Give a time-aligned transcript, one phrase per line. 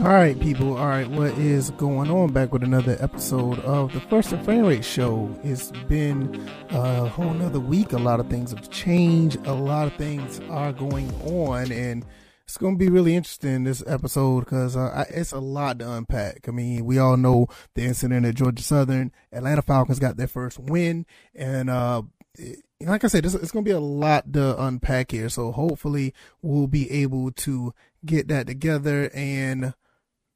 [0.00, 0.78] All right, people.
[0.78, 2.32] All right, what is going on?
[2.32, 5.28] Back with another episode of the First and Frame Rate Show.
[5.44, 7.92] It's been a whole nother week.
[7.92, 9.36] A lot of things have changed.
[9.46, 12.06] A lot of things are going on, and
[12.44, 16.48] it's going to be really interesting this episode because uh, it's a lot to unpack.
[16.48, 19.12] I mean, we all know the incident at Georgia Southern.
[19.32, 21.04] Atlanta Falcons got their first win,
[21.34, 22.00] and uh,
[22.38, 25.28] it, like I said, it's, it's going to be a lot to unpack here.
[25.28, 27.74] So hopefully, we'll be able to
[28.06, 29.74] get that together and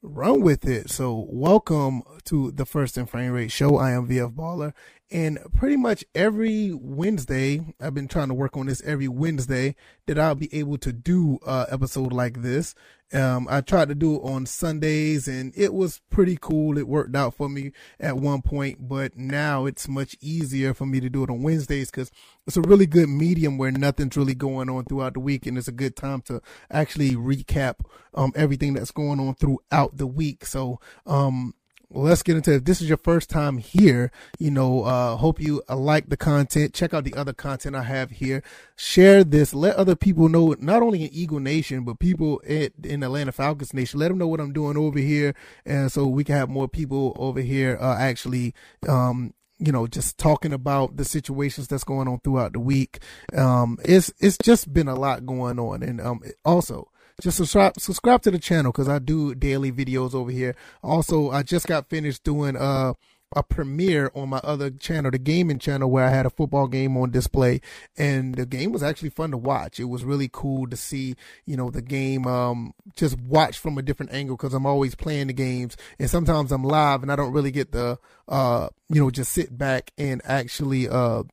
[0.04, 0.90] run with it.
[0.90, 3.78] So welcome to the First and Frame Rate Show.
[3.78, 4.74] I am VF Baller,
[5.14, 9.76] and pretty much every Wednesday, I've been trying to work on this every Wednesday
[10.09, 12.74] that I'll be able to do a episode like this.
[13.12, 16.76] Um, I tried to do it on Sundays and it was pretty cool.
[16.79, 17.70] It worked out for me
[18.01, 21.92] at one point, but now it's much easier for me to do it on Wednesdays
[21.92, 22.10] because
[22.48, 25.46] it's a really good medium where nothing's really going on throughout the week.
[25.46, 26.42] And it's a good time to
[26.73, 27.76] actually recap,
[28.15, 30.45] um, everything that's going on throughout the week.
[30.45, 31.54] So, um,
[31.95, 32.56] let's get into it.
[32.56, 36.16] If this is your first time here, you know, uh, hope you uh, like the
[36.16, 36.74] content.
[36.74, 38.42] Check out the other content I have here.
[38.76, 39.54] Share this.
[39.54, 43.73] Let other people know, not only in Eagle Nation, but people in, in Atlanta Falcons
[43.73, 44.01] Nation.
[44.01, 45.34] Let them know what I'm doing over here.
[45.64, 48.54] And so we can have more people over here, uh, actually,
[48.88, 52.98] um, you know, just talking about the situations that's going on throughout the week.
[53.36, 55.82] Um, it's, it's just been a lot going on.
[55.82, 60.30] And, um, also, just subscribe subscribe to the channel because I do daily videos over
[60.30, 60.57] here.
[60.82, 62.95] Also, I just got finished doing uh
[63.37, 66.97] a premiere on my other channel, the gaming channel, where I had a football game
[66.97, 67.60] on display,
[67.97, 69.80] and the game was actually fun to watch.
[69.80, 71.16] It was really cool to see,
[71.47, 75.28] you know, the game um just watch from a different angle because I'm always playing
[75.28, 77.98] the games, and sometimes I'm live and I don't really get the
[78.28, 81.25] uh you know just sit back and actually uh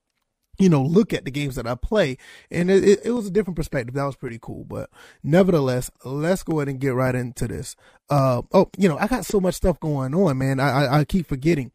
[0.61, 2.17] you know, look at the games that I play.
[2.51, 3.95] And it, it, was a different perspective.
[3.95, 4.63] That was pretty cool.
[4.63, 4.91] But
[5.23, 7.75] nevertheless, let's go ahead and get right into this.
[8.11, 10.59] Uh, oh, you know, I got so much stuff going on, man.
[10.59, 11.71] I, I, I keep forgetting.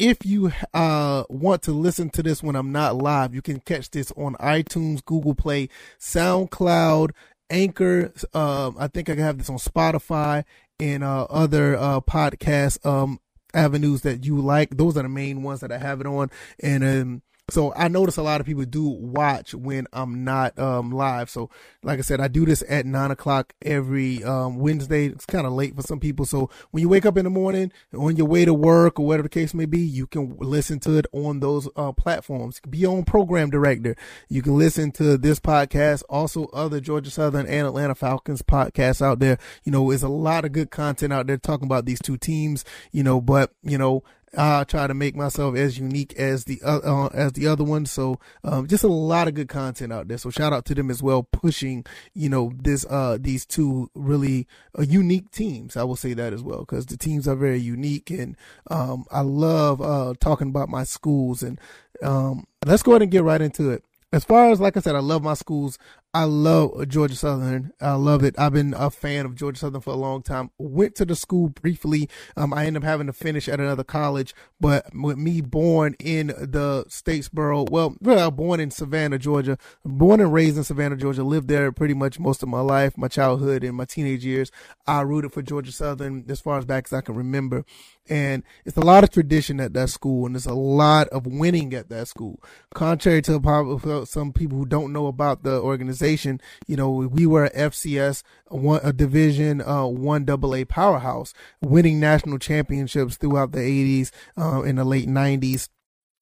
[0.00, 3.90] If you uh, want to listen to this when I'm not live, you can catch
[3.90, 5.68] this on iTunes, Google Play,
[6.00, 7.10] SoundCloud,
[7.50, 8.12] Anchor.
[8.34, 10.44] Uh, I think I have this on Spotify
[10.80, 13.20] and uh, other uh, podcast um,
[13.54, 14.76] avenues that you like.
[14.76, 16.30] Those are the main ones that I have it on.
[16.60, 20.90] And um, so I notice a lot of people do watch when I'm not um,
[20.92, 21.30] live.
[21.30, 21.48] So
[21.82, 25.06] like I said, I do this at nine o'clock every um, Wednesday.
[25.06, 26.26] It's kind of late for some people.
[26.26, 29.22] So when you wake up in the morning on your way to work or whatever
[29.22, 32.60] the case may be, you can listen to it on those uh, platforms.
[32.68, 33.96] Be on Program Director.
[34.28, 39.20] You can listen to this podcast, also other Georgia Southern and Atlanta Falcons podcasts out
[39.20, 39.38] there.
[39.64, 42.64] You know, there's a lot of good content out there talking about these two teams.
[42.92, 44.02] You know, but you know
[44.36, 47.86] I try to make myself as unique as the uh, uh, as the other one.
[47.86, 50.18] So um, just a lot of good content out there.
[50.18, 51.84] So shout out to them as well, pushing
[52.14, 54.46] you know this uh these two really
[54.78, 55.76] uh, unique teams.
[55.76, 58.36] I will say that as well because the teams are very unique, and
[58.70, 61.42] um, I love uh talking about my schools.
[61.42, 61.60] And
[62.02, 64.94] um, let's go ahead and get right into it as far as like I said,
[64.94, 65.78] I love my schools.
[66.14, 67.70] I love Georgia Southern.
[67.82, 68.34] I love it.
[68.38, 70.50] I've been a fan of Georgia Southern for a long time.
[70.56, 72.08] Went to the school briefly.
[72.34, 76.28] Um, I ended up having to finish at another college, but with me born in
[76.28, 79.58] the Statesboro, well, born in Savannah, Georgia.
[79.84, 81.22] Born and raised in Savannah, Georgia.
[81.22, 84.50] Lived there pretty much most of my life, my childhood and my teenage years.
[84.86, 87.66] I rooted for Georgia Southern as far as back as I can remember.
[88.08, 91.74] And it's a lot of tradition at that school, and there's a lot of winning
[91.74, 92.42] at that school.
[92.74, 97.46] Contrary to some people who don't know about the organization organization, you know, we were
[97.46, 103.58] a FCS, one, a division, uh, one double A powerhouse, winning national championships throughout the
[103.58, 105.68] 80s, uh, in the late 90s.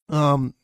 [0.08, 0.54] Um,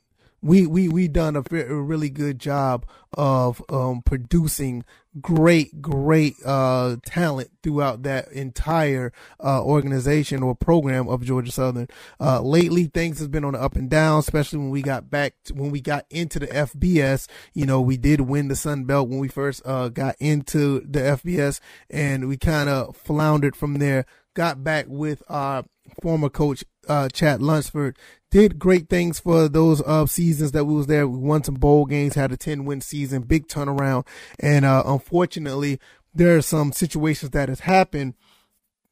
[0.42, 2.84] we we we done a, a really good job
[3.14, 4.84] of um, producing
[5.20, 9.12] great great uh, talent throughout that entire
[9.42, 11.86] uh, organization or program of Georgia Southern.
[12.20, 15.34] Uh, lately, things has been on the up and down, especially when we got back
[15.44, 17.28] to, when we got into the FBS.
[17.54, 21.00] You know, we did win the Sun Belt when we first uh, got into the
[21.00, 24.06] FBS, and we kind of floundered from there.
[24.34, 25.64] Got back with our
[26.00, 27.96] former coach uh, Chad Lunsford
[28.30, 31.06] did great things for those uh, seasons that we was there.
[31.06, 34.06] We won some bowl games, had a 10 win season, big turnaround.
[34.40, 35.78] And, uh, unfortunately,
[36.14, 38.14] there are some situations that has happened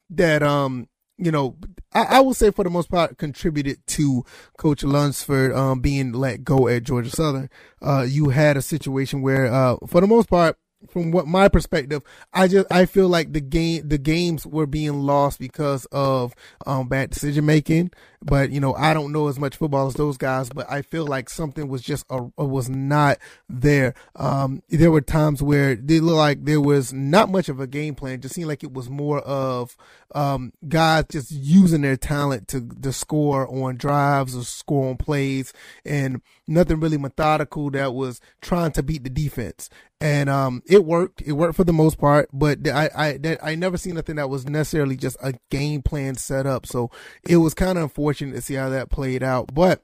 [0.09, 1.57] that, um, you know,
[1.93, 4.23] I, I will say for the most part contributed to
[4.57, 7.49] Coach Lunsford, um, being let go at Georgia Southern.
[7.81, 10.57] Uh, you had a situation where, uh, for the most part,
[10.89, 12.01] from what my perspective,
[12.33, 16.33] I just I feel like the game the games were being lost because of
[16.65, 17.91] um, bad decision making.
[18.23, 21.05] But you know, I don't know as much football as those guys, but I feel
[21.05, 23.17] like something was just a, was not
[23.49, 23.95] there.
[24.15, 27.95] Um, there were times where it looked like there was not much of a game
[27.95, 28.13] plan.
[28.13, 29.75] It just seemed like it was more of
[30.13, 35.51] um, guys just using their talent to to score on drives or score on plays,
[35.83, 39.69] and nothing really methodical that was trying to beat the defense
[40.01, 41.21] and um, it worked.
[41.21, 44.31] It worked for the most part, but I I that, I never seen nothing that
[44.31, 46.65] was necessarily just a game plan set up.
[46.65, 46.89] So
[47.23, 49.83] it was kind of unfortunate to see how that played out, but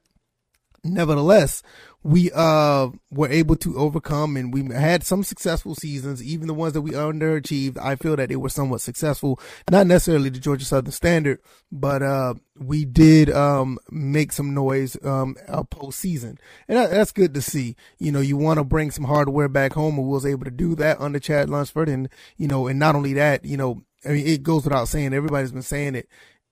[0.83, 1.63] nevertheless,
[2.03, 6.71] we uh were able to overcome and we had some successful seasons even the ones
[6.71, 7.77] that we underachieved.
[7.77, 9.39] I feel that they were somewhat successful
[9.69, 11.39] not necessarily the georgia southern standard
[11.69, 16.38] but uh we did um make some noise um uh, postseason.
[16.69, 17.75] And that, that's good to see.
[18.00, 20.51] You know you want to bring some hardware back home and we was able to
[20.51, 21.89] do that under chad lunsford.
[21.89, 22.07] And
[22.38, 25.13] you know and not only that you know I mean, it goes without saying.
[25.13, 26.07] Everybody's been saying it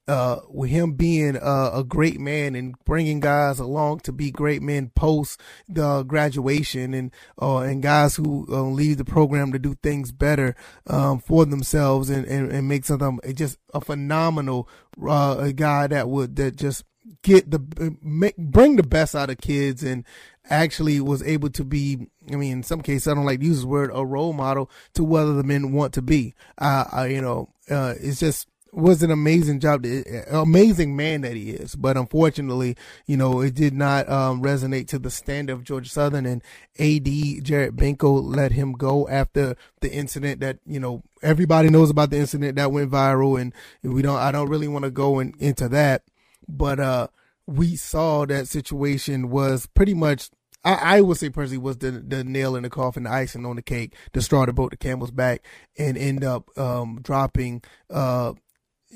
[0.08, 4.62] uh, with him being uh, a great man and bringing guys along to be great
[4.62, 9.74] men post the graduation and uh, and guys who uh, leave the program to do
[9.82, 10.54] things better
[10.86, 14.68] um, for themselves and, and, and make them just a phenomenal
[15.02, 16.84] uh, a guy that would that just
[17.22, 20.04] get the make, bring the best out of kids and
[20.48, 23.62] actually was able to be I mean in some cases I don't like to use
[23.62, 26.34] the word a role model to whether the men want to be.
[26.58, 29.86] Uh, you know uh, it's just was an amazing job,
[30.30, 31.74] amazing man that he is.
[31.74, 32.76] But unfortunately,
[33.06, 36.42] you know, it did not um, resonate to the standard of Georgia Southern, and
[36.78, 42.10] AD Jared Benko let him go after the incident that you know everybody knows about
[42.10, 43.52] the incident that went viral, and
[43.82, 44.18] we don't.
[44.18, 46.02] I don't really want to go in, into that,
[46.48, 47.08] but uh,
[47.46, 50.30] we saw that situation was pretty much
[50.66, 53.62] I, would say personally was the the nail in the coffin, the icing on the
[53.62, 55.46] cake, the straw that broke the camel's back,
[55.78, 58.32] and end up um, dropping uh,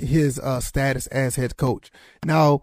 [0.00, 1.90] his uh, status as head coach.
[2.24, 2.62] Now,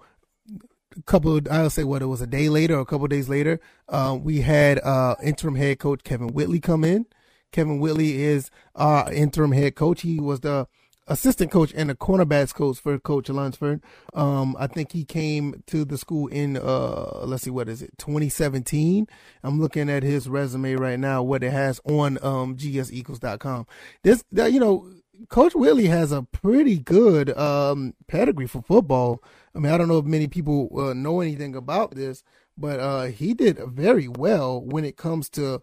[0.98, 3.30] a couple, of, I'll say what it was a day later or a couple days
[3.30, 7.06] later, uh, we had uh, interim head coach Kevin Whitley come in.
[7.52, 10.02] Kevin Whitley is our interim head coach.
[10.02, 10.68] He was the
[11.08, 13.82] assistant coach and the cornerbacks coach for Coach Lunsford.
[14.14, 17.92] Um, I think he came to the school in uh, let's see, what is it,
[17.98, 19.08] 2017.
[19.44, 23.66] I'm looking at his resume right now, what it has on um, gseagles.com.
[24.04, 24.90] This, you know,
[25.30, 29.24] Coach Willie has a pretty good um, pedigree for football.
[29.56, 32.24] I mean, I don't know if many people uh, know anything about this,
[32.58, 35.62] but uh, he did very well when it comes to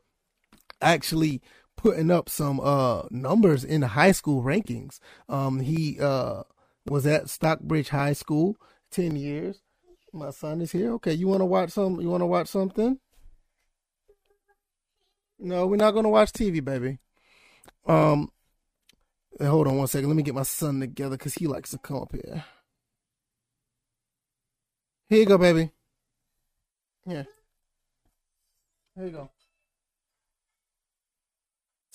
[0.81, 1.41] actually
[1.77, 4.99] putting up some uh, numbers in high school rankings.
[5.29, 6.43] Um, he uh,
[6.87, 8.56] was at Stockbridge High School
[8.91, 9.61] ten years.
[10.12, 10.93] My son is here.
[10.95, 12.01] Okay, you want to watch some?
[12.01, 12.99] You want to watch something?
[15.39, 16.99] No, we're not going to watch TV, baby.
[17.87, 18.31] Um,
[19.41, 20.09] hold on one second.
[20.09, 22.45] Let me get my son together because he likes to come up here.
[25.09, 25.71] Here you go, baby.
[27.07, 27.25] Yeah.
[28.97, 29.31] Here you go.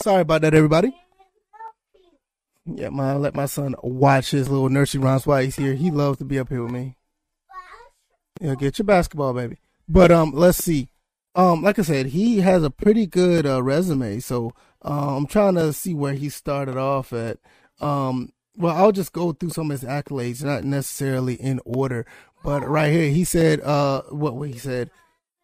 [0.01, 0.95] Sorry about that, everybody.
[2.65, 5.73] Yeah, my let my son watch his little nursery rhymes while he's here.
[5.73, 6.95] He loves to be up here with me.
[8.39, 9.57] Yeah, get your basketball, baby.
[9.87, 10.89] But um, let's see.
[11.39, 14.19] Um, like I said, he has a pretty good uh, resume.
[14.19, 14.51] So
[14.83, 17.37] uh, I'm trying to see where he started off at.
[17.79, 22.05] Um, well, I'll just go through some of his accolades, not necessarily in order,
[22.43, 24.91] but right here he said, uh, what he said,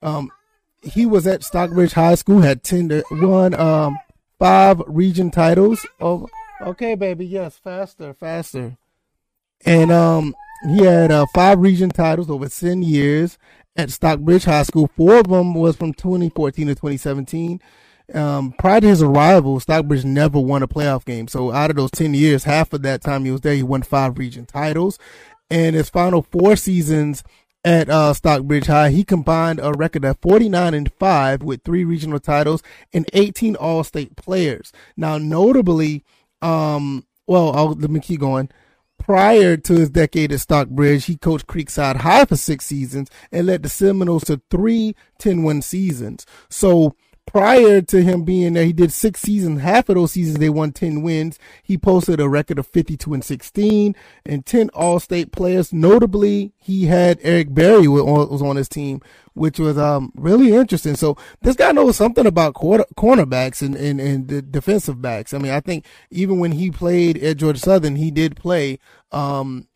[0.01, 0.31] um,
[0.83, 3.97] he was at Stockbridge High School, had ten to won um
[4.37, 5.87] five region titles.
[6.01, 6.27] Oh,
[6.59, 8.75] okay, baby, yes, faster, faster,
[9.65, 10.35] and um,
[10.67, 13.37] he had uh, five region titles over ten years
[13.75, 14.89] at Stockbridge High School.
[14.95, 17.61] Four of them was from 2014 to 2017.
[18.13, 21.27] Um, prior to his arrival, Stockbridge never won a playoff game.
[21.27, 23.81] So out of those 10 years, half of that time he was there, he won
[23.81, 24.99] five region titles.
[25.49, 27.23] And his final four seasons
[27.63, 32.19] at uh, Stockbridge High, he combined a record of 49 and 5 with three regional
[32.19, 32.61] titles
[32.93, 34.71] and 18 All State players.
[34.95, 36.03] Now, notably,
[36.43, 38.49] um, well, I'll, let me keep going.
[38.97, 43.63] Prior to his decade at Stockbridge, he coached Creekside High for six seasons and led
[43.63, 46.25] the Seminoles to three 10 win seasons.
[46.49, 46.95] So
[47.25, 49.61] prior to him being there, he did six seasons.
[49.61, 51.39] Half of those seasons, they won 10 wins.
[51.63, 55.73] He posted a record of 52 and 16 and 10 all state players.
[55.73, 59.01] Notably, he had Eric Berry was on his team,
[59.33, 60.95] which was, um, really interesting.
[60.95, 65.33] So this guy knows something about quarter, cornerbacks and, and, and the defensive backs.
[65.33, 68.79] I mean, I think even when he played at Georgia Southern, he did play,
[69.11, 69.67] um,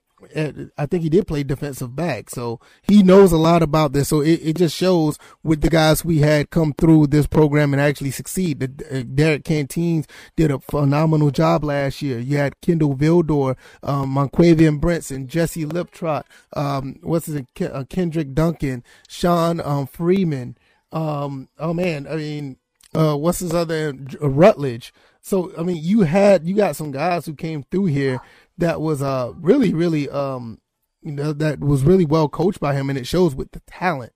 [0.78, 4.10] I think he did play defensive back, so he knows a lot about this.
[4.10, 7.82] So it, it just shows with the guys we had come through this program and
[7.82, 8.60] actually succeed.
[8.60, 12.20] The, uh, Derrick Canteens did a phenomenal job last year.
[12.20, 16.24] You had Kindle Vildor, um, Monquavion Brinson, Jesse Liptrot,
[16.54, 17.48] um, what's his name?
[17.62, 20.58] Uh, Kendrick Duncan, Sean um, Freeman.
[20.92, 22.58] Um, oh man, I mean,
[22.94, 24.94] uh, what's his other Rutledge?
[25.22, 28.20] So I mean, you had you got some guys who came through here
[28.60, 30.60] that was uh really really um
[31.02, 34.14] you know that was really well coached by him, and it shows with the talent.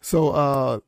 [0.00, 0.80] So uh,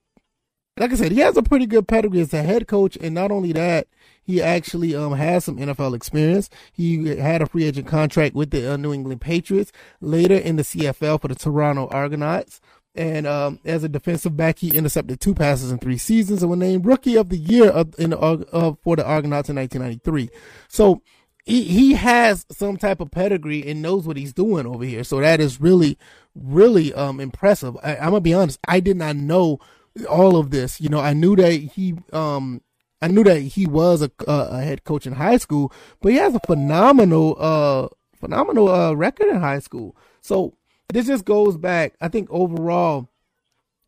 [0.76, 3.30] like I said, he has a pretty good pedigree as a head coach, and not
[3.30, 3.86] only that,
[4.22, 6.48] he actually um has some NFL experience.
[6.72, 9.70] He had a free agent contract with the uh, New England Patriots,
[10.00, 12.60] later in the CFL for the Toronto Argonauts.
[12.96, 16.60] And um, as a defensive back, he intercepted two passes in three seasons and was
[16.60, 20.30] named Rookie of the Year of, in uh, for the Argonauts in 1993.
[20.68, 21.02] So
[21.44, 25.04] he, he has some type of pedigree and knows what he's doing over here.
[25.04, 25.98] So that is really,
[26.34, 27.76] really um, impressive.
[27.82, 28.58] I, I'm gonna be honest.
[28.66, 29.60] I did not know
[30.08, 30.80] all of this.
[30.80, 32.62] You know, I knew that he um
[33.02, 36.34] I knew that he was a, a head coach in high school, but he has
[36.34, 39.94] a phenomenal uh phenomenal uh record in high school.
[40.22, 40.56] So
[40.92, 41.94] this just goes back.
[42.00, 43.10] I think overall,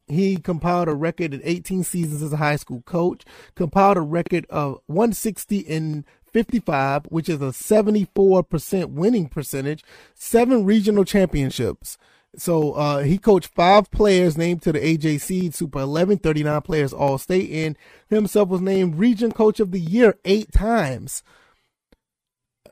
[0.09, 4.47] he compiled a record in 18 seasons as a high school coach, compiled a record
[4.51, 6.05] of 160 in
[6.37, 9.83] 55, which is a 74% winning percentage,
[10.15, 11.97] seven regional championships.
[12.37, 17.17] So uh, he coached five players named to the AJC Super 11, 39 players all
[17.17, 17.75] state, and
[18.11, 21.23] himself was named Region Coach of the Year eight times.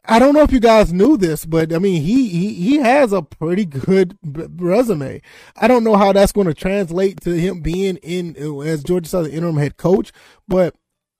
[0.04, 3.14] I don't know if you guys knew this, but I mean, he, he, he has
[3.14, 4.18] a pretty good
[4.56, 5.22] resume.
[5.56, 9.32] I don't know how that's going to translate to him being in as Georgia Southern
[9.32, 10.12] interim head coach,
[10.46, 10.76] but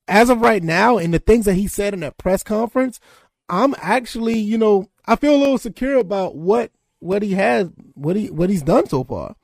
[0.08, 3.00] as of right now, and the things that he said in that press conference,
[3.48, 6.70] I'm actually, you know, I feel a little secure about what,
[7.00, 9.36] what he has, what he, what he's done so far.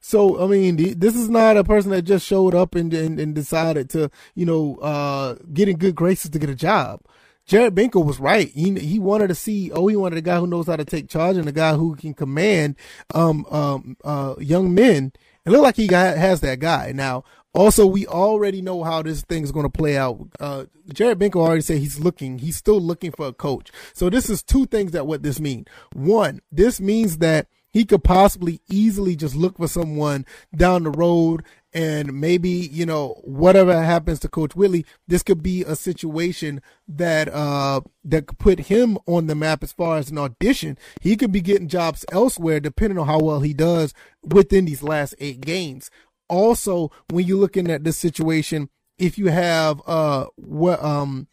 [0.00, 3.34] So, I mean, this is not a person that just showed up and, and, and
[3.34, 7.00] decided to, you know, uh, get in good graces to get a job.
[7.46, 8.48] Jared Benko was right.
[8.50, 9.88] He he wanted a CEO.
[9.88, 12.12] He wanted a guy who knows how to take charge and a guy who can
[12.12, 12.74] command
[13.14, 15.12] um um uh young men.
[15.46, 17.24] It looked like he got, has that guy now.
[17.54, 20.18] Also, we already know how this thing is going to play out.
[20.38, 22.38] Uh, Jared Benko already said he's looking.
[22.38, 23.70] He's still looking for a coach.
[23.94, 25.66] So this is two things that what this means.
[25.94, 31.44] One, this means that he could possibly easily just look for someone down the road
[31.76, 37.28] and maybe you know whatever happens to coach Whitley this could be a situation that
[37.28, 40.78] uh that could put him on the map as far as an audition.
[41.02, 43.92] He could be getting jobs elsewhere depending on how well he does
[44.24, 45.90] within these last 8 games.
[46.30, 51.28] Also when you're looking at this situation if you have uh what um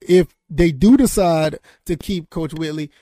[0.00, 2.92] if they do decide to keep coach Whitley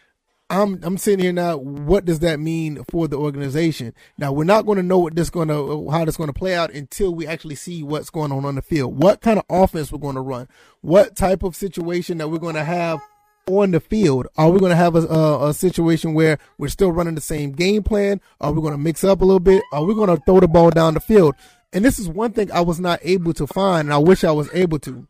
[0.49, 1.57] I'm I'm sitting here now.
[1.57, 3.95] What does that mean for the organization?
[4.17, 6.55] Now we're not going to know what this going to how this going to play
[6.55, 9.01] out until we actually see what's going on on the field.
[9.01, 10.47] What kind of offense we're going to run?
[10.83, 13.01] What type of situation that we're going to have
[13.49, 14.29] on the field?
[14.37, 17.53] Are we going to have a, a, a situation where we're still running the same
[17.53, 18.21] game plan?
[18.41, 19.65] Are we going to mix up a little bit?
[19.73, 21.35] Are we going to throw the ball down the field?
[21.73, 24.33] And this is one thing I was not able to find, and I wish I
[24.33, 25.07] was able to.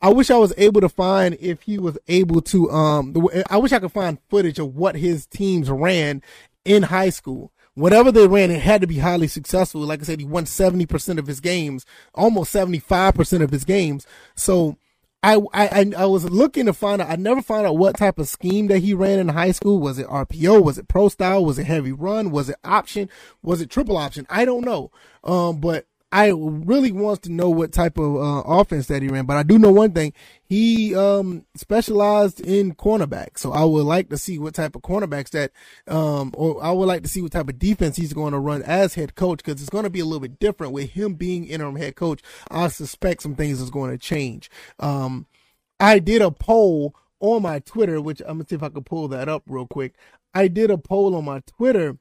[0.00, 2.70] I wish I was able to find if he was able to.
[2.70, 3.14] Um,
[3.50, 6.22] I wish I could find footage of what his teams ran
[6.64, 7.52] in high school.
[7.74, 9.80] Whatever they ran, it had to be highly successful.
[9.82, 13.50] Like I said, he won seventy percent of his games, almost seventy five percent of
[13.50, 14.06] his games.
[14.36, 14.76] So
[15.22, 17.10] I, I I was looking to find out.
[17.10, 19.80] I never found out what type of scheme that he ran in high school.
[19.80, 20.62] Was it RPO?
[20.62, 21.44] Was it pro style?
[21.44, 22.30] Was it heavy run?
[22.30, 23.08] Was it option?
[23.42, 24.26] Was it triple option?
[24.30, 24.92] I don't know.
[25.24, 29.26] Um, but I really wants to know what type of uh, offense that he ran,
[29.26, 33.38] but I do know one thing: he um, specialized in cornerback.
[33.38, 35.52] So I would like to see what type of cornerbacks that,
[35.86, 38.62] um, or I would like to see what type of defense he's going to run
[38.62, 41.46] as head coach because it's going to be a little bit different with him being
[41.46, 42.22] interim head coach.
[42.50, 44.50] I suspect some things is going to change.
[44.78, 45.26] Um,
[45.78, 49.08] I did a poll on my Twitter, which I'm gonna see if I can pull
[49.08, 49.94] that up real quick.
[50.34, 51.98] I did a poll on my Twitter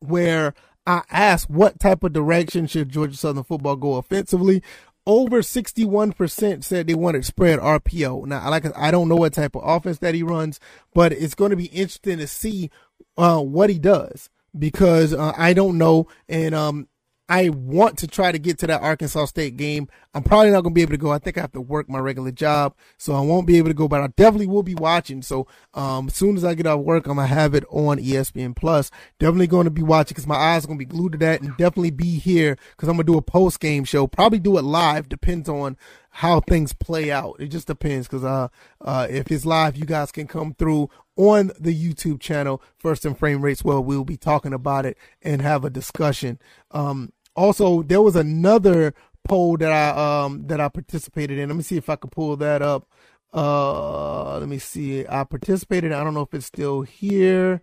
[0.00, 0.54] where
[0.88, 4.62] I asked what type of direction should Georgia Southern football go offensively.
[5.06, 8.26] Over 61% said they wanted spread RPO.
[8.26, 10.60] Now, I like I don't know what type of offense that he runs,
[10.94, 12.70] but it's going to be interesting to see
[13.18, 16.08] uh, what he does because uh, I don't know.
[16.28, 16.88] And um,
[17.28, 19.88] I want to try to get to that Arkansas State game.
[20.14, 21.12] I'm probably not going to be able to go.
[21.12, 23.74] I think I have to work my regular job, so I won't be able to
[23.74, 25.20] go, but I definitely will be watching.
[25.20, 27.98] So, um, as soon as I get off work, I'm going to have it on
[27.98, 28.90] ESPN Plus.
[29.18, 31.42] Definitely going to be watching because my eyes are going to be glued to that
[31.42, 34.06] and definitely be here because I'm going to do a post game show.
[34.06, 35.76] Probably do it live, depends on
[36.10, 37.36] how things play out.
[37.38, 38.48] It just depends because uh,
[38.80, 43.18] uh, if it's live, you guys can come through on the YouTube channel, First and
[43.18, 43.64] Frame Rates.
[43.64, 46.38] Well, we'll be talking about it and have a discussion.
[46.70, 48.94] Um, also, there was another
[49.26, 51.48] poll that I um that I participated in.
[51.48, 52.88] Let me see if I can pull that up.
[53.32, 55.06] Uh, let me see.
[55.06, 55.92] I participated.
[55.92, 57.62] I don't know if it's still here.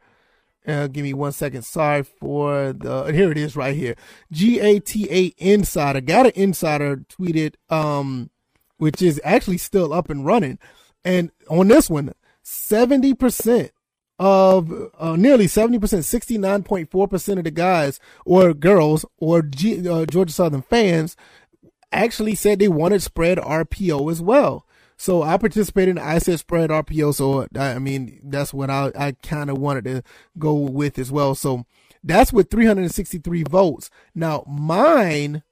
[0.68, 1.64] Uh, give me one second.
[1.64, 3.12] Sorry for the.
[3.12, 3.96] Here it is, right here.
[4.32, 8.30] GATA Insider got an insider tweeted, um,
[8.78, 10.58] which is actually still up and running,
[11.04, 12.14] and on this one,
[12.44, 13.72] seventy percent
[14.18, 20.62] of uh, nearly 70%, 69.4% of the guys or girls or G, uh, Georgia Southern
[20.62, 21.16] fans
[21.92, 24.66] actually said they wanted spread RPO as well.
[24.98, 27.14] So I participated in I said spread RPO.
[27.16, 30.04] So I mean, that's what I, I kind of wanted to
[30.38, 31.36] go with as well.
[31.36, 31.66] So
[32.04, 33.90] that's with 363 votes.
[34.14, 35.44] Now mine,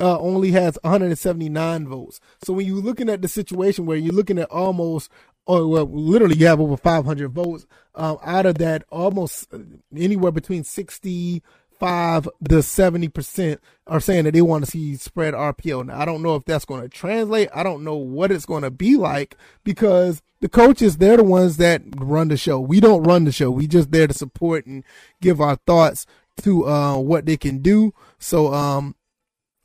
[0.00, 2.20] uh, only has 179 votes.
[2.42, 5.10] So when you're looking at the situation where you're looking at almost,
[5.46, 9.52] or well, literally you have over 500 votes, um, out of that, almost
[9.94, 11.42] anywhere between 60
[11.80, 15.86] five the 70% are saying that they want to see spread RPO.
[15.86, 17.48] Now, I don't know if that's going to translate.
[17.54, 21.56] I don't know what it's going to be like because the coaches, they're the ones
[21.56, 22.60] that run the show.
[22.60, 23.50] We don't run the show.
[23.50, 24.84] We just there to support and
[25.22, 26.06] give our thoughts
[26.42, 27.92] to, uh, what they can do.
[28.18, 28.94] So, um,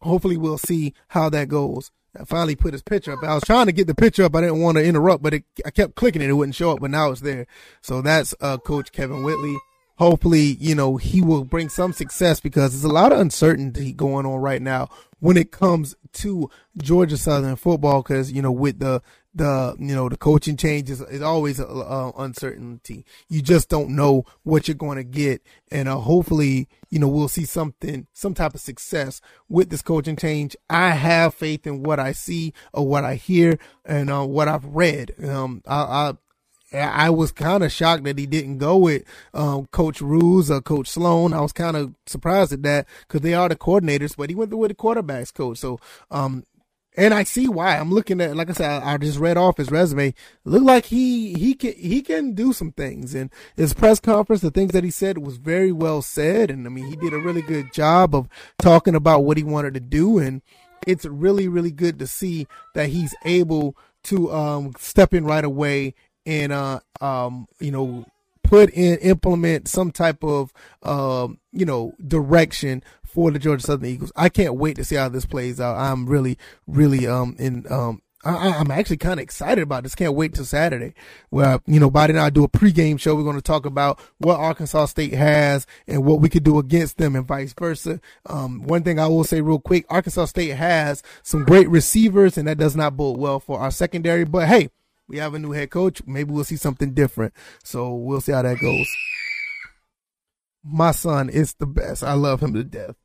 [0.01, 1.91] hopefully we'll see how that goes.
[2.19, 3.23] I finally put his picture up.
[3.23, 4.35] I was trying to get the picture up.
[4.35, 6.29] I didn't want to interrupt, but it, I kept clicking it.
[6.29, 7.47] It wouldn't show up, but now it's there.
[7.81, 9.57] So that's, uh, coach Kevin Whitley
[9.97, 14.25] hopefully, you know, he will bring some success because there's a lot of uncertainty going
[14.25, 18.03] on right now when it comes to Georgia Southern football.
[18.03, 19.01] Cause, you know, with the,
[19.35, 23.05] the, you know, the coaching changes is always a, a, uncertainty.
[23.27, 25.41] You just don't know what you're going to get.
[25.69, 30.15] And, uh, hopefully, you know, we'll see something, some type of success with this coaching
[30.15, 30.55] change.
[30.69, 34.65] I have faith in what I see or what I hear and, uh, what I've
[34.65, 35.13] read.
[35.21, 36.13] Um, I, I
[36.73, 40.89] I was kind of shocked that he didn't go with um, Coach Ruse or Coach
[40.89, 41.31] Sloan.
[41.31, 44.53] I was kind of surprised at that because they are the coordinators, but he went
[44.53, 45.59] with the quarterbacks coach.
[45.59, 45.79] So,
[46.11, 46.43] um,
[46.97, 47.77] and I see why.
[47.77, 50.13] I'm looking at, like I said, I, I just read off his resume.
[50.43, 53.13] Look like he he can he can do some things.
[53.15, 56.49] And his press conference, the things that he said was very well said.
[56.49, 58.27] And I mean, he did a really good job of
[58.57, 60.19] talking about what he wanted to do.
[60.19, 60.41] And
[60.87, 65.95] it's really really good to see that he's able to um, step in right away
[66.25, 68.05] and uh um you know
[68.47, 70.53] put in implement some type of
[70.83, 74.11] um you know direction for the Georgia Southern Eagles.
[74.15, 75.77] I can't wait to see how this plays out.
[75.77, 79.93] I'm really really um in um I, am actually kind of excited about this.
[79.93, 80.95] Can't wait till Saturday,
[81.29, 83.15] where you know Body and I do a pregame show.
[83.15, 86.97] We're going to talk about what Arkansas State has and what we could do against
[86.97, 88.01] them, and vice versa.
[88.25, 92.47] Um, one thing I will say real quick: Arkansas State has some great receivers, and
[92.47, 94.23] that does not bode well for our secondary.
[94.23, 94.69] But hey,
[95.07, 96.01] we have a new head coach.
[96.05, 97.33] Maybe we'll see something different.
[97.63, 98.87] So we'll see how that goes.
[100.63, 102.03] My son is the best.
[102.03, 102.95] I love him to death.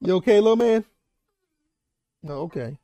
[0.00, 0.84] You okay, little man?
[2.22, 2.78] No, okay.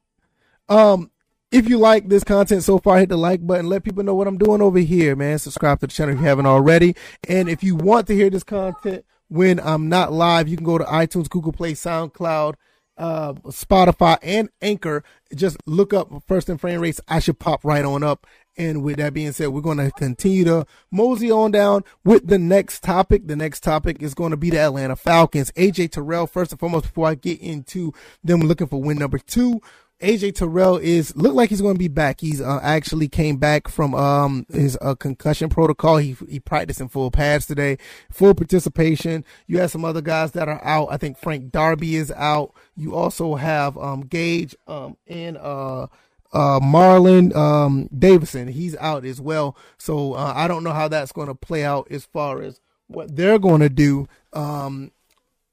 [0.68, 1.10] Um,
[1.50, 3.68] if you like this content so far, hit the like button.
[3.68, 5.38] Let people know what I'm doing over here, man.
[5.38, 6.96] Subscribe to the channel if you haven't already.
[7.28, 10.78] And if you want to hear this content when I'm not live, you can go
[10.78, 12.54] to iTunes, Google Play, SoundCloud,
[12.96, 15.04] uh, Spotify, and Anchor.
[15.34, 17.00] Just look up First and Frame Rates.
[17.08, 18.26] I should pop right on up.
[18.56, 22.38] And with that being said, we're going to continue to mosey on down with the
[22.38, 23.26] next topic.
[23.26, 25.50] The next topic is going to be the Atlanta Falcons.
[25.52, 29.60] AJ Terrell, first and foremost, before I get into them looking for win number two,
[30.02, 32.20] AJ Terrell is look like he's going to be back.
[32.20, 35.98] He's uh, actually came back from um his uh, concussion protocol.
[35.98, 37.78] He he practiced in full pads today,
[38.10, 39.24] full participation.
[39.46, 40.88] You have some other guys that are out.
[40.90, 42.52] I think Frank Darby is out.
[42.76, 45.86] You also have um Gage um and uh
[46.32, 49.56] uh, Marlon um, Davidson, he's out as well.
[49.78, 53.14] So uh, I don't know how that's going to play out as far as what
[53.14, 54.08] they're going to do.
[54.32, 54.92] Um,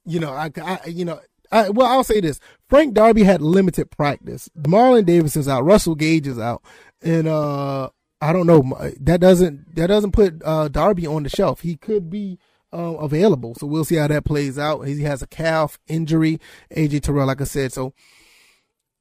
[0.06, 1.20] you know, I, I you know,
[1.52, 4.50] I, well, I'll say this: Frank Darby had limited practice.
[4.58, 5.66] Marlon Davidson's out.
[5.66, 6.64] Russell Gage is out,
[7.02, 7.90] and uh,
[8.22, 8.64] I don't know.
[9.00, 11.62] That doesn't that doesn't put uh, Darby on the shelf.
[11.62, 12.40] He could be
[12.72, 14.82] uh, available, so we'll see how that plays out.
[14.82, 16.40] He has a calf injury.
[16.76, 17.94] AJ Terrell, like I said, so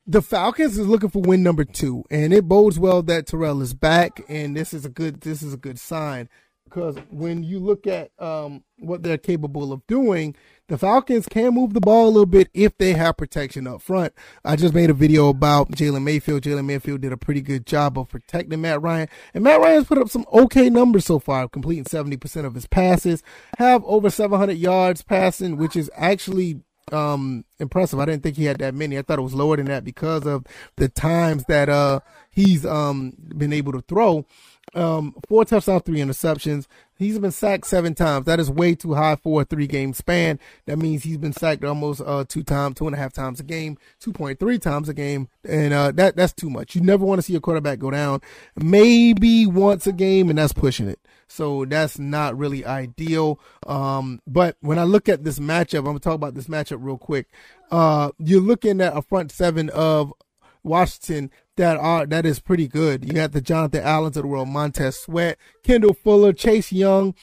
[0.09, 3.75] the Falcons is looking for win number two, and it bodes well that Terrell is
[3.75, 6.29] back, and this is a good this is a good sign
[6.68, 10.35] because when you look at um, what they're capable of doing,
[10.68, 14.12] the Falcons can move the ball a little bit if they have protection up front.
[14.44, 16.42] I just made a video about Jalen Mayfield.
[16.42, 19.99] Jalen Mayfield did a pretty good job of protecting Matt Ryan, and Matt Ryan's put
[19.99, 23.23] up some okay numbers so far, completing 70% of his passes,
[23.59, 26.61] have over 700 yards passing, which is actually
[26.92, 27.98] um, impressive.
[28.01, 28.98] I didn't think he had that many.
[28.98, 30.46] I thought it was lower than that because of
[30.77, 34.27] the times that uh he's um been able to throw.
[34.74, 36.66] Um, four touchdowns, three interceptions.
[36.98, 38.26] He's been sacked seven times.
[38.26, 40.40] That is way too high for a three game span.
[40.66, 43.44] That means he's been sacked almost uh two times, two and a half times a
[43.44, 46.74] game, two point three times a game, and uh that that's too much.
[46.74, 48.20] You never want to see a quarterback go down.
[48.57, 50.98] Maybe once a game, and that's pushing it.
[51.28, 53.38] So that's not really ideal.
[53.66, 56.98] Um, but when I look at this matchup, I'm gonna talk about this matchup real
[56.98, 57.28] quick.
[57.70, 60.12] Uh, you're looking at a front seven of
[60.64, 63.05] Washington that are that is pretty good.
[63.05, 67.14] You got the Jonathan Allens of the world, Montez Sweat, Kendall Fuller, Chase Young,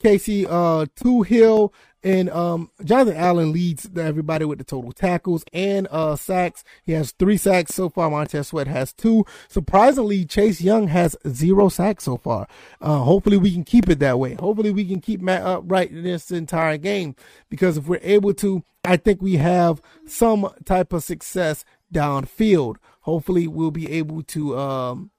[0.00, 6.16] Casey uh Toohill, and um, Jonathan Allen leads everybody with the total tackles and uh,
[6.16, 6.64] sacks.
[6.84, 8.10] He has three sacks so far.
[8.10, 9.24] Montez Sweat has two.
[9.48, 12.48] Surprisingly, Chase Young has zero sacks so far.
[12.80, 14.34] Uh, hopefully, we can keep it that way.
[14.34, 17.14] Hopefully, we can keep Matt upright in this entire game
[17.48, 22.76] because if we're able to, I think we have some type of success downfield.
[23.02, 25.10] Hopefully, we'll be able to um,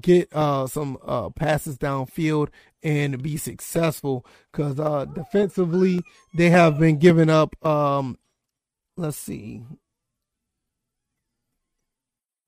[0.00, 2.48] get uh, some uh, passes downfield
[2.82, 6.00] and be successful because uh, defensively
[6.34, 7.54] they have been giving up.
[7.64, 8.18] Um,
[8.96, 9.62] let's see,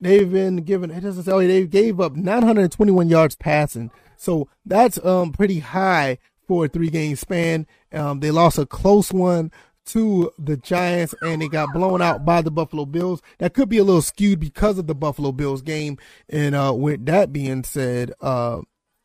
[0.00, 0.90] they've been given.
[0.90, 6.66] It doesn't say they gave up 921 yards passing, so that's um pretty high for
[6.66, 7.66] a three game span.
[7.92, 9.50] Um, they lost a close one
[9.86, 13.22] to the Giants and they got blown out by the Buffalo Bills.
[13.38, 15.98] That could be a little skewed because of the Buffalo Bills game.
[16.28, 18.60] And uh, with that being said, uh,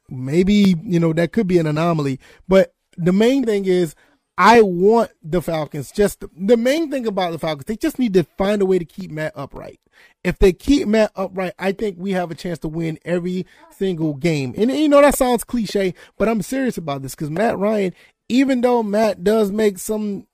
[0.09, 2.19] maybe, you know, that could be an anomaly.
[2.47, 3.95] But the main thing is,
[4.37, 8.23] I want the Falcons just the main thing about the Falcons, they just need to
[8.23, 9.79] find a way to keep Matt upright.
[10.23, 14.15] If they keep Matt upright, I think we have a chance to win every single
[14.15, 14.55] game.
[14.57, 17.93] And you know that sounds cliche, but I'm serious about this because Matt Ryan,
[18.29, 20.25] even though Matt does make some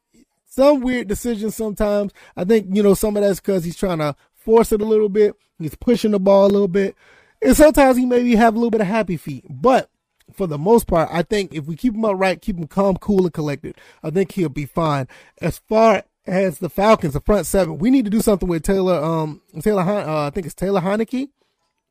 [0.58, 2.12] some weird decisions sometimes.
[2.36, 5.08] I think, you know, some of that's because he's trying to force it a little
[5.08, 5.36] bit.
[5.60, 6.96] He's pushing the ball a little bit.
[7.44, 9.46] And sometimes he maybe have a little bit of happy feet.
[9.48, 9.92] But
[10.34, 13.26] for the most part, I think if we keep him upright, keep him calm, cool,
[13.26, 15.08] and collected, I think he'll be fine.
[15.40, 18.96] As far as the Falcons, the front seven, we need to do something with Taylor.
[18.96, 21.30] Um, Taylor, uh, I think it's Taylor Heinicke.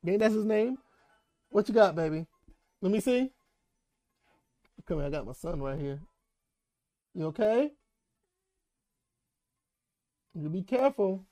[0.03, 0.77] Think that's his name.
[1.49, 2.27] What you got, baby?
[2.81, 3.31] Let me see.
[4.85, 5.99] Come here, I got my son right here.
[7.15, 7.71] You okay?
[10.37, 11.25] You be careful.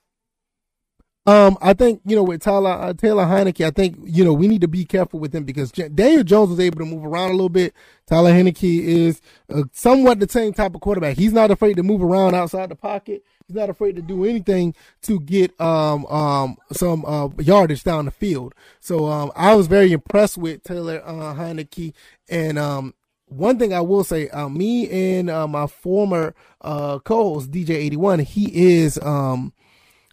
[1.26, 4.48] Um, I think you know with Tyler uh, Taylor Heinicke, I think you know we
[4.48, 7.30] need to be careful with him because J- Daniel Jones was able to move around
[7.30, 7.74] a little bit.
[8.06, 9.20] Tyler Heinicke is
[9.52, 11.16] uh, somewhat the same type of quarterback.
[11.16, 13.24] He's not afraid to move around outside the pocket.
[13.46, 18.12] He's not afraid to do anything to get um um some uh, yardage down the
[18.12, 18.54] field.
[18.80, 21.92] So um I was very impressed with Taylor uh, Heinicke
[22.28, 22.94] and um
[23.26, 27.96] one thing I will say, uh, me and uh, my former uh, co-host DJ eighty
[27.96, 29.52] one, he is um,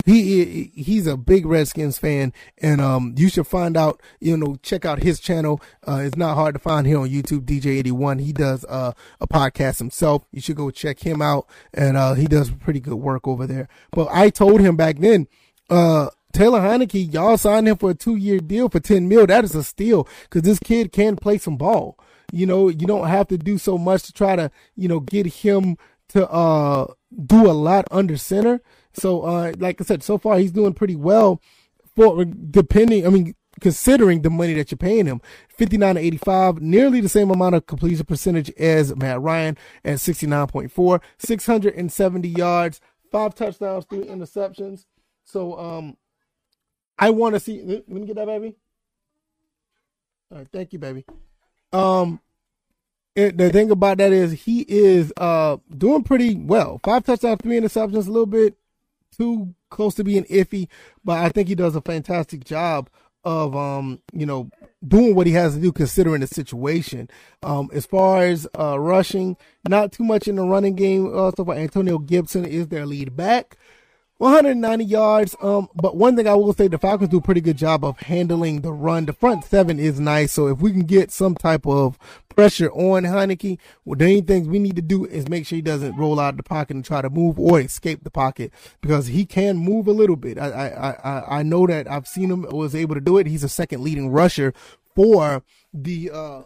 [0.05, 4.01] he he's a big Redskins fan, and um, you should find out.
[4.19, 5.61] You know, check out his channel.
[5.87, 7.41] Uh, it's not hard to find here on YouTube.
[7.41, 8.19] DJ eighty one.
[8.19, 10.25] He does uh, a podcast himself.
[10.31, 13.69] You should go check him out, and uh, he does pretty good work over there.
[13.91, 15.27] But I told him back then.
[15.69, 19.27] Uh, Taylor Heinicke, y'all signed him for a two year deal for 10 mil.
[19.27, 21.95] That is a steal because this kid can play some ball.
[22.31, 25.25] You know, you don't have to do so much to try to, you know, get
[25.25, 25.77] him
[26.09, 26.85] to uh
[27.25, 28.61] do a lot under center.
[28.93, 31.41] So uh like I said, so far he's doing pretty well
[31.95, 35.21] for depending I mean considering the money that you're paying him.
[35.49, 41.01] 59 to 85, nearly the same amount of completion percentage as Matt Ryan at 69.4,
[41.19, 42.81] 670 yards,
[43.11, 44.85] five touchdowns, three interceptions.
[45.23, 45.97] So um
[46.99, 48.55] I want to see let me get that baby.
[50.31, 51.05] All right, thank you, baby.
[51.73, 52.21] Um,
[53.15, 56.79] it, the thing about that is he is uh doing pretty well.
[56.83, 58.55] Five touchdowns, three interceptions, a little bit
[59.15, 60.67] too close to being iffy,
[61.03, 62.89] but I think he does a fantastic job
[63.23, 64.49] of um you know
[64.85, 67.09] doing what he has to do considering the situation.
[67.43, 71.07] Um, as far as uh rushing, not too much in the running game.
[71.15, 73.57] Uh, so far, Antonio Gibson is their lead back.
[74.17, 75.35] 190 yards.
[75.41, 77.99] Um, but one thing I will say, the Falcons do a pretty good job of
[77.99, 79.05] handling the run.
[79.05, 80.31] The front seven is nice.
[80.31, 81.97] So if we can get some type of
[82.29, 85.61] pressure on Heinicke, well, the only things we need to do is make sure he
[85.61, 89.07] doesn't roll out of the pocket and try to move or escape the pocket because
[89.07, 90.37] he can move a little bit.
[90.37, 93.27] I, I, I, I know that I've seen him was able to do it.
[93.27, 94.53] He's a second leading rusher
[94.95, 96.41] for the, uh,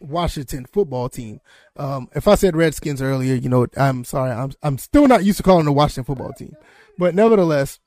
[0.00, 1.40] Washington football team.
[1.76, 4.30] Um, if I said Redskins earlier, you know, I'm sorry.
[4.30, 6.56] I'm I'm still not used to calling the Washington football team.
[7.00, 7.80] But nevertheless,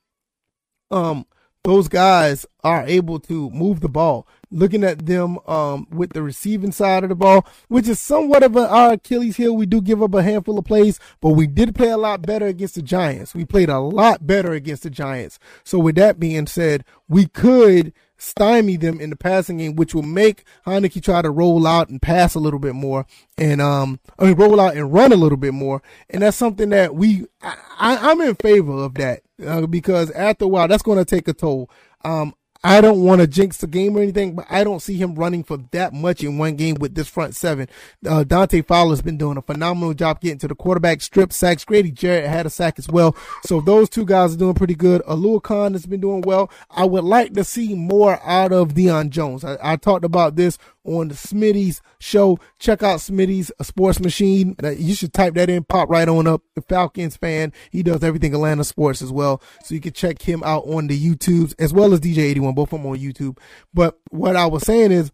[0.90, 1.24] um,
[1.62, 4.26] those guys are able to move the ball.
[4.50, 8.56] Looking at them um, with the receiving side of the ball, which is somewhat of
[8.56, 9.56] a, our Achilles heel.
[9.56, 12.46] We do give up a handful of plays, but we did play a lot better
[12.46, 13.36] against the Giants.
[13.36, 15.38] We played a lot better against the Giants.
[15.62, 20.02] So with that being said, we could stymie them in the passing game, which will
[20.02, 23.06] make Heinicke try to roll out and pass a little bit more,
[23.38, 26.70] and um, I mean roll out and run a little bit more, and that's something
[26.70, 30.98] that we I, am in favor of that uh, because after a while that's going
[30.98, 31.70] to take a toll.
[32.04, 35.14] Um, I don't want to jinx the game or anything, but I don't see him
[35.16, 37.68] running for that much in one game with this front seven.
[38.08, 41.66] Uh, Dante Fowler's been doing a phenomenal job getting to the quarterback, strip sacks.
[41.66, 43.14] Grady Jarrett had a sack as well.
[43.44, 45.02] So those two guys are doing pretty good.
[45.02, 46.50] Oluokun has been doing well.
[46.70, 49.44] I would like to see more out of Deion Jones.
[49.44, 52.38] I, I talked about this on the Smitty's show.
[52.58, 54.56] Check out Smitty's a sports machine.
[54.62, 56.42] You should type that in, pop right on up.
[56.54, 57.52] The Falcons fan.
[57.70, 59.42] He does everything Atlanta sports as well.
[59.62, 62.82] So you can check him out on the YouTubes as well as DJ81, both of
[62.82, 63.38] them on YouTube.
[63.72, 65.10] But what I was saying is,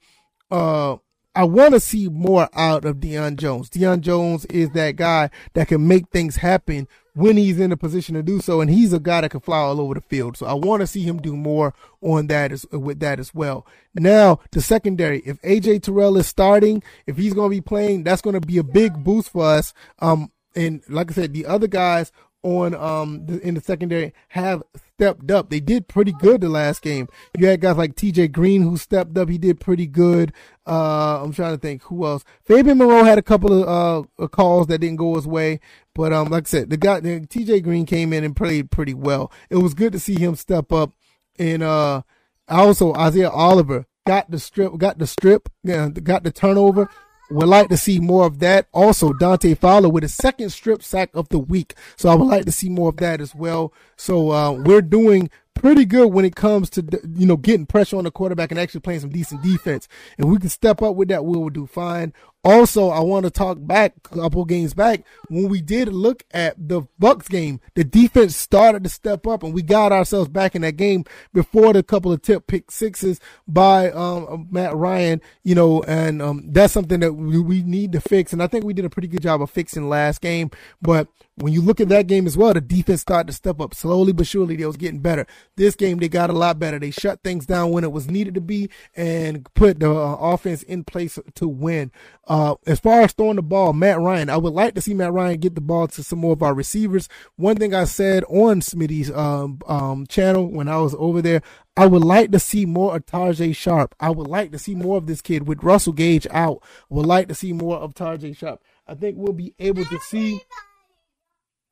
[0.50, 0.96] uh,
[1.34, 3.70] I want to see more out of Deion Jones.
[3.70, 6.88] Deion Jones is that guy that can make things happen
[7.20, 8.60] when he's in a position to do so.
[8.60, 10.36] And he's a guy that can fly all over the field.
[10.36, 13.66] So I want to see him do more on that as, with that as well.
[13.94, 18.22] Now, the secondary, if AJ Terrell is starting, if he's going to be playing, that's
[18.22, 19.74] going to be a big boost for us.
[19.98, 22.10] Um, and like I said, the other guys
[22.42, 24.62] on um the, in the secondary have
[25.00, 25.48] stepped up.
[25.48, 27.08] They did pretty good the last game.
[27.38, 29.30] You had guys like TJ Green who stepped up.
[29.30, 30.30] He did pretty good.
[30.66, 32.22] Uh, I'm trying to think who else.
[32.44, 35.58] Fabian Moreau had a couple of uh, calls that didn't go his way,
[35.94, 38.92] but um, like I said, the guy the, TJ Green came in and played pretty
[38.92, 39.32] well.
[39.48, 40.92] It was good to see him step up.
[41.38, 42.02] And uh,
[42.46, 46.90] also Isaiah Oliver got the strip, got the strip, got the turnover
[47.30, 48.66] would like to see more of that.
[48.72, 51.74] Also, Dante Fowler with a second strip sack of the week.
[51.96, 53.72] So I would like to see more of that as well.
[53.96, 56.84] So uh, we're doing pretty good when it comes to
[57.14, 59.88] you know getting pressure on the quarterback and actually playing some decent defense.
[60.18, 62.12] And we can step up with that, we will do fine.
[62.42, 66.56] Also, I want to talk back a couple games back when we did look at
[66.56, 67.60] the Bucks game.
[67.74, 71.74] The defense started to step up, and we got ourselves back in that game before
[71.74, 75.20] the couple of tip pick sixes by um, Matt Ryan.
[75.42, 78.32] You know, and um, that's something that we, we need to fix.
[78.32, 80.50] And I think we did a pretty good job of fixing last game.
[80.80, 81.08] But
[81.40, 84.12] when you look at that game as well, the defense started to step up slowly
[84.12, 84.56] but surely.
[84.56, 85.26] They was getting better.
[85.56, 86.78] This game, they got a lot better.
[86.78, 90.62] They shut things down when it was needed to be and put the uh, offense
[90.62, 91.90] in place to win.
[92.26, 95.12] Uh, as far as throwing the ball, Matt Ryan, I would like to see Matt
[95.12, 97.08] Ryan get the ball to some more of our receivers.
[97.36, 101.42] One thing I said on Smitty's um, um, channel when I was over there,
[101.76, 103.94] I would like to see more of Tajae Sharpe.
[103.98, 106.62] I would like to see more of this kid with Russell Gage out.
[106.90, 108.62] Would like to see more of Tajae Sharpe.
[108.86, 110.40] I think we'll be able to see.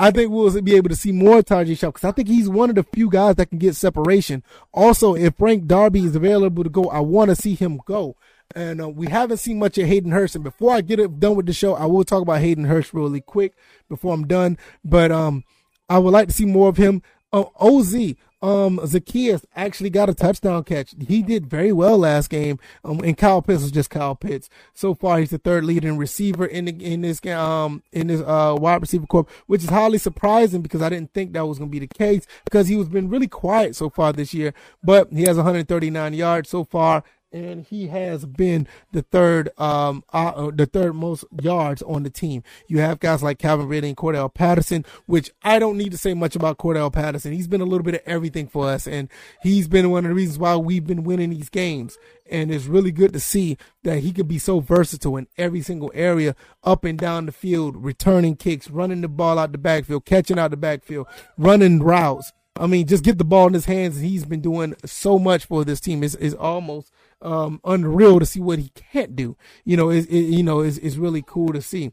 [0.00, 2.70] I think we'll be able to see more Tajae Sharpe because I think he's one
[2.70, 4.44] of the few guys that can get separation.
[4.72, 8.16] Also, if Frank Darby is available to go, I want to see him go.
[8.54, 10.36] And uh, we haven't seen much of Hayden Hurst.
[10.36, 12.94] And before I get it done with the show, I will talk about Hayden Hurst
[12.94, 13.54] really quick
[13.88, 14.56] before I'm done.
[14.84, 15.44] But um,
[15.88, 17.02] I would like to see more of him.
[17.32, 17.94] Uh, Oz,
[18.40, 20.94] um, Zaccheaus actually got a touchdown catch.
[21.06, 22.58] He did very well last game.
[22.84, 24.48] Um, and Kyle Pitts was just Kyle Pitts.
[24.74, 28.56] So far, he's the third leading receiver in the, in this um in this uh
[28.58, 31.72] wide receiver corps, which is highly surprising because I didn't think that was going to
[31.72, 34.54] be the case because he was been really quiet so far this year.
[34.82, 40.32] But he has 139 yards so far and he has been the third um uh,
[40.34, 42.42] uh, the third most yards on the team.
[42.66, 46.14] You have guys like Calvin Ridley and Cordarrelle Patterson, which I don't need to say
[46.14, 47.32] much about Cordarrelle Patterson.
[47.32, 49.08] He's been a little bit of everything for us, and
[49.42, 51.98] he's been one of the reasons why we've been winning these games.
[52.30, 55.90] And it's really good to see that he could be so versatile in every single
[55.94, 60.38] area, up and down the field, returning kicks, running the ball out the backfield, catching
[60.38, 61.06] out the backfield,
[61.38, 62.32] running routes.
[62.56, 63.96] I mean, just get the ball in his hands.
[63.96, 66.02] And he's been doing so much for this team.
[66.02, 69.36] It's, it's almost um, unreal to see what he can't do.
[69.64, 71.92] You know, is it, you know, is is really cool to see.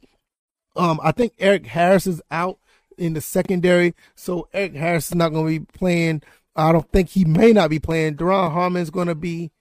[0.76, 2.60] Um, I think Erik Harris is out
[2.98, 6.22] in the secondary, so Erik Harris is not going to be playing.
[6.56, 8.16] I don't think he may not be playing.
[8.16, 9.52] Duron Harmon is going to be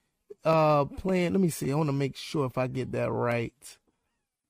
[0.44, 1.32] uh playing.
[1.32, 1.72] Let me see.
[1.72, 3.54] I want to make sure if I get that right.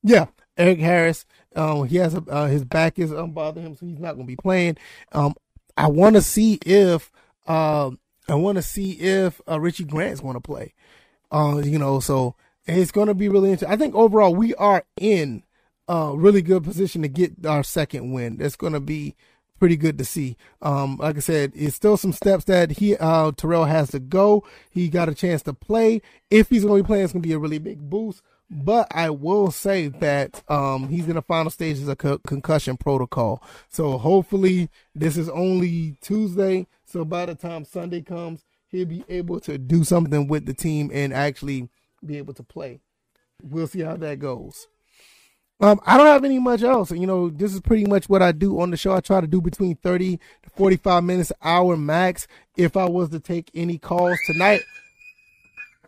[0.02, 1.24] Yeah, Erik Harris.
[1.56, 4.26] Um, he has a, uh, his back is um, bothering him, so he's not going
[4.26, 4.76] to be playing.
[5.12, 5.34] Um,
[5.76, 7.10] I want to see if
[7.46, 7.98] um,
[8.28, 10.74] I want to see if uh, Richie is going to play.
[11.34, 13.72] Uh, you know, so it's going to be really interesting.
[13.72, 15.42] I think overall we are in
[15.88, 18.36] a really good position to get our second win.
[18.36, 19.16] That's going to be
[19.58, 20.36] pretty good to see.
[20.62, 24.44] Um, like I said, it's still some steps that he uh, Terrell has to go.
[24.70, 26.02] He got a chance to play.
[26.30, 28.22] If he's going to be playing, it's going to be a really big boost.
[28.48, 33.42] But I will say that um, he's in the final stages of co- concussion protocol.
[33.68, 36.68] So hopefully this is only Tuesday.
[36.84, 38.43] So by the time Sunday comes,
[38.74, 41.68] he'll be able to do something with the team and actually
[42.04, 42.80] be able to play.
[43.42, 44.66] We'll see how that goes.
[45.60, 46.90] Um, I don't have any much else.
[46.90, 48.92] You know, this is pretty much what I do on the show.
[48.92, 52.26] I try to do between 30 to 45 minutes, hour max.
[52.56, 54.62] If I was to take any calls tonight,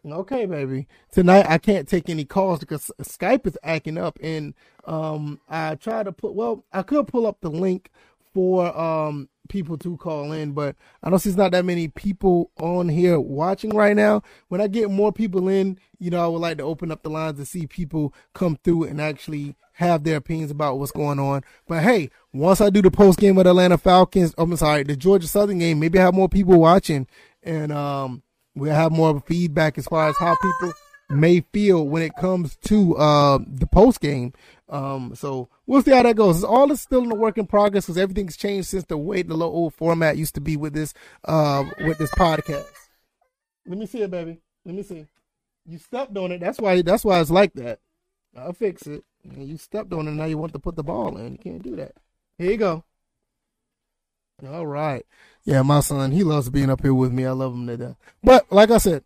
[0.07, 0.87] okay, baby.
[1.11, 6.05] Tonight I can't take any calls because Skype is acting up, and um, I try
[6.05, 6.35] to put.
[6.35, 7.91] Well, I could pull up the link
[8.33, 12.89] for um people to call in, but I know there's not that many people on
[12.89, 14.23] here watching right now.
[14.49, 17.11] When I get more people in, you know, I would like to open up the
[17.11, 21.43] lines to see people come through and actually have their opinions about what's going on.
[21.67, 24.97] But hey, once I do the post game of Atlanta Falcons, oh, I'm sorry, the
[24.97, 27.07] Georgia Southern game, maybe I have more people watching
[27.43, 28.23] and um
[28.55, 30.73] we'll have more feedback as far as how people
[31.09, 34.33] may feel when it comes to uh, the post game.
[34.69, 36.37] Um, so we'll see how that goes.
[36.37, 39.23] It's All is still in the work in progress because everything's changed since the way
[39.23, 40.93] the little old format used to be with this
[41.25, 42.67] uh, with this podcast.
[43.67, 44.41] Let me see it, baby.
[44.65, 45.07] Let me see.
[45.67, 46.41] You stepped on it.
[46.41, 46.83] That's why.
[46.83, 47.81] That's why it's like that.
[48.37, 49.05] I'll fix it.
[49.37, 50.13] You stepped on it.
[50.13, 51.33] Now you want to put the ball in.
[51.33, 51.93] You can't do that.
[52.39, 52.85] Here you go.
[54.47, 55.07] All right.
[55.45, 57.25] Yeah, my son, he loves being up here with me.
[57.25, 57.97] I love him to death.
[58.23, 59.05] But like I said,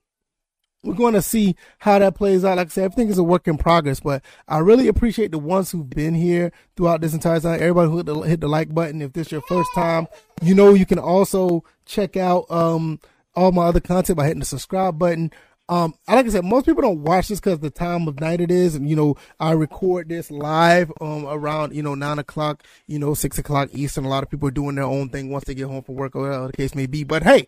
[0.83, 2.57] we're going to see how that plays out.
[2.57, 5.71] Like I said, everything is a work in progress, but I really appreciate the ones
[5.71, 7.55] who've been here throughout this entire time.
[7.55, 9.03] Everybody who hit the, hit the like button.
[9.03, 10.07] If this is your first time,
[10.43, 12.99] you know, you can also check out, um,
[13.35, 15.31] all my other content by hitting the subscribe button.
[15.69, 18.51] Um, like I said, most people don't watch this because the time of night it
[18.51, 22.99] is, and you know, I record this live um around you know nine o'clock, you
[22.99, 24.05] know six o'clock Eastern.
[24.05, 26.17] A lot of people are doing their own thing once they get home from work
[26.17, 27.05] or whatever the case may be.
[27.05, 27.47] But hey,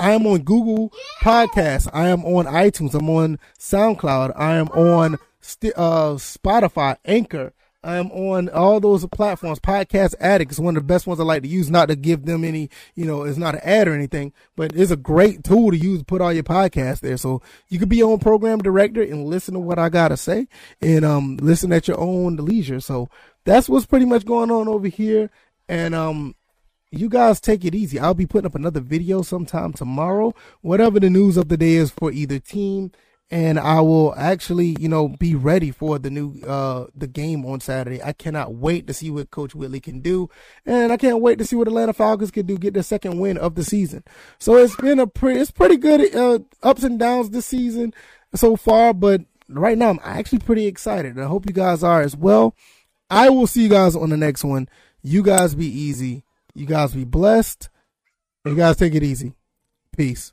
[0.00, 1.86] I am on Google Podcasts.
[1.92, 2.94] I am on iTunes.
[2.94, 4.32] I'm on SoundCloud.
[4.34, 7.52] I am on uh, Spotify, Anchor.
[7.84, 9.58] I am on all those platforms.
[9.58, 11.70] Podcast Addict is one of the best ones I like to use.
[11.70, 14.90] Not to give them any, you know, it's not an ad or anything, but it's
[14.90, 17.18] a great tool to use to put all your podcasts there.
[17.18, 20.48] So you could be your own program director and listen to what I gotta say
[20.80, 22.80] and um listen at your own leisure.
[22.80, 23.10] So
[23.44, 25.30] that's what's pretty much going on over here.
[25.68, 26.34] And um
[26.90, 27.98] you guys take it easy.
[27.98, 31.90] I'll be putting up another video sometime tomorrow, whatever the news of the day is
[31.90, 32.92] for either team.
[33.32, 37.60] And I will actually, you know, be ready for the new, uh, the game on
[37.60, 38.02] Saturday.
[38.02, 40.28] I cannot wait to see what Coach Whitley can do.
[40.66, 43.38] And I can't wait to see what Atlanta Falcons can do, get their second win
[43.38, 44.02] of the season.
[44.40, 47.94] So it's been a pretty, it's pretty good, uh, ups and downs this season
[48.34, 48.92] so far.
[48.92, 51.16] But right now, I'm actually pretty excited.
[51.16, 52.56] I hope you guys are as well.
[53.10, 54.68] I will see you guys on the next one.
[55.02, 56.24] You guys be easy.
[56.54, 57.68] You guys be blessed.
[58.44, 59.34] You guys take it easy.
[59.96, 60.32] Peace.